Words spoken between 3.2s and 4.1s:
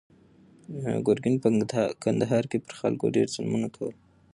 ظلمونه کول.